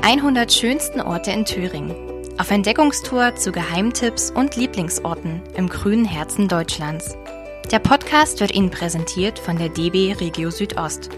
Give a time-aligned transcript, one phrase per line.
[0.00, 1.94] Die 100 schönsten Orte in Thüringen.
[2.38, 7.18] Auf Entdeckungstour zu Geheimtipps und Lieblingsorten im grünen Herzen Deutschlands.
[7.70, 11.10] Der Podcast wird Ihnen präsentiert von der DB Regio Südost.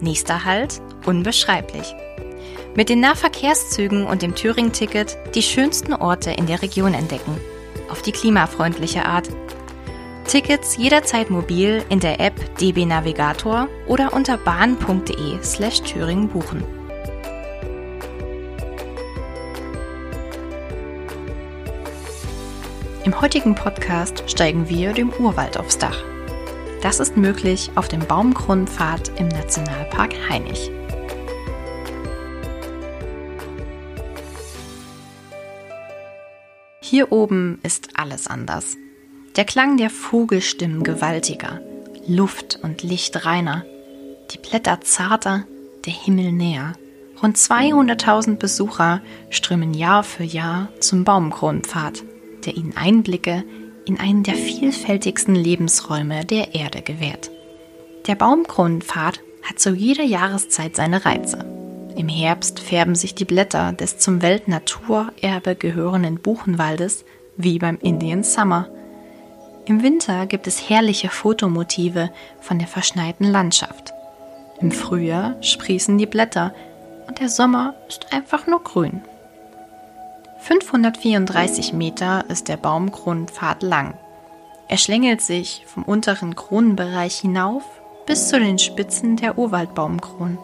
[0.00, 1.94] Nächster Halt, unbeschreiblich.
[2.76, 7.36] Mit den Nahverkehrszügen und dem Thüringen-Ticket die schönsten Orte in der Region entdecken.
[7.90, 9.28] Auf die klimafreundliche Art.
[10.28, 16.77] Tickets jederzeit mobil in der App DB Navigator oder unter bahn.de slash Thüringen buchen.
[23.08, 25.96] Im heutigen Podcast steigen wir dem Urwald aufs Dach.
[26.82, 30.70] Das ist möglich auf dem Baumkronenpfad im Nationalpark Hainich.
[36.82, 38.76] Hier oben ist alles anders.
[39.36, 41.62] Der Klang der Vogelstimmen gewaltiger,
[42.06, 43.64] Luft und Licht reiner,
[44.32, 45.44] die Blätter zarter,
[45.86, 46.74] der Himmel näher.
[47.22, 52.04] Rund 200.000 Besucher strömen Jahr für Jahr zum Baumkronenpfad,
[52.48, 53.44] der ihnen Einblicke
[53.84, 57.30] in einen der vielfältigsten Lebensräume der Erde gewährt.
[58.06, 61.44] Der Baumkronenpfad hat zu jeder Jahreszeit seine Reize.
[61.94, 67.04] Im Herbst färben sich die Blätter des zum Weltnaturerbe gehörenden Buchenwaldes
[67.36, 68.66] wie beim Indian Summer.
[69.66, 72.08] Im Winter gibt es herrliche Fotomotive
[72.40, 73.92] von der verschneiten Landschaft.
[74.62, 76.54] Im Frühjahr sprießen die Blätter
[77.06, 79.02] und der Sommer ist einfach nur grün.
[80.38, 83.94] 534 Meter ist der Baumkronenpfad lang.
[84.68, 87.64] Er schlängelt sich vom unteren Kronenbereich hinauf
[88.06, 90.38] bis zu den Spitzen der Urwaldbaumkronen.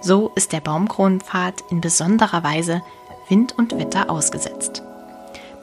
[0.00, 2.82] So ist der Baumkronenpfad in besonderer Weise
[3.28, 4.82] Wind und Wetter ausgesetzt.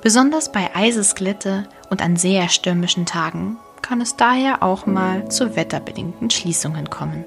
[0.02, 6.30] Besonders bei Eisesglätte und an sehr stürmischen Tagen kann es daher auch mal zu wetterbedingten
[6.30, 7.26] Schließungen kommen.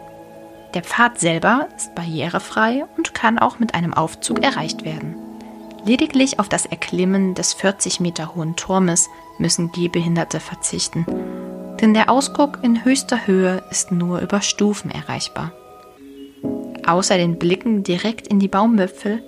[0.74, 5.16] Der Pfad selber ist barrierefrei und kann auch mit einem Aufzug erreicht werden.
[5.84, 11.04] Lediglich auf das Erklimmen des 40 Meter hohen Turmes müssen Gehbehinderte verzichten,
[11.80, 15.52] denn der Ausguck in höchster Höhe ist nur über Stufen erreichbar.
[16.86, 19.22] Außer den Blicken direkt in die Baumwipfel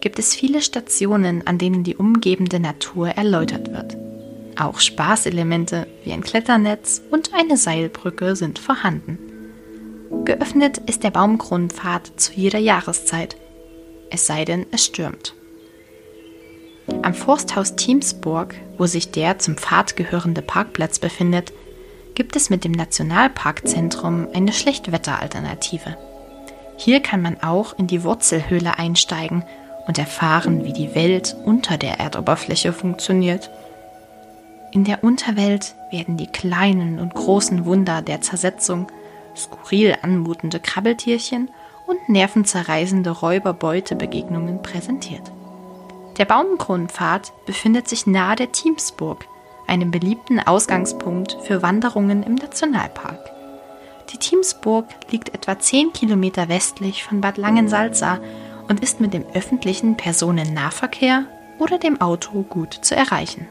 [0.00, 3.96] gibt es viele Stationen, an denen die umgebende Natur erläutert wird.
[4.58, 9.18] Auch Spaßelemente wie ein Kletternetz und eine Seilbrücke sind vorhanden.
[10.24, 13.36] Geöffnet ist der Baumkronenpfad zu jeder Jahreszeit,
[14.10, 15.34] es sei denn, es stürmt.
[17.02, 21.52] Am Forsthaus Thiemsburg, wo sich der zum Pfad gehörende Parkplatz befindet,
[22.14, 25.96] gibt es mit dem Nationalparkzentrum eine Schlechtwetteralternative.
[26.76, 29.44] Hier kann man auch in die Wurzelhöhle einsteigen
[29.86, 33.50] und erfahren, wie die Welt unter der Erdoberfläche funktioniert.
[34.72, 38.86] In der Unterwelt werden die kleinen und großen Wunder der Zersetzung,
[39.36, 41.50] skurril anmutende Krabbeltierchen
[41.86, 45.32] und nervenzerreißende Räuberbeutebegegnungen präsentiert.
[46.20, 49.24] Der Baumkronenpfad befindet sich nahe der Thiemsburg,
[49.66, 53.30] einem beliebten Ausgangspunkt für Wanderungen im Nationalpark.
[54.12, 58.20] Die Thiemsburg liegt etwa 10 Kilometer westlich von Bad Langensalza
[58.68, 61.24] und ist mit dem öffentlichen Personennahverkehr
[61.58, 63.48] oder dem Auto gut zu erreichen.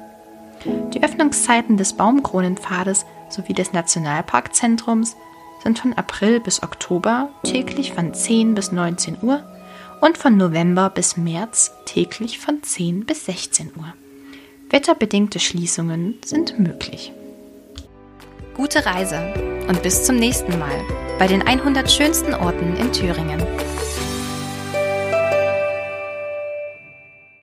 [0.93, 5.17] Die Öffnungszeiten des Baumkronenpfades sowie des Nationalparkzentrums
[5.63, 9.43] sind von April bis Oktober täglich von 10 bis 19 Uhr
[10.01, 13.93] und von November bis März täglich von 10 bis 16 Uhr.
[14.69, 17.11] Wetterbedingte Schließungen sind möglich.
[18.55, 19.33] Gute Reise
[19.67, 20.83] und bis zum nächsten Mal
[21.17, 23.41] bei den 100 schönsten Orten in Thüringen.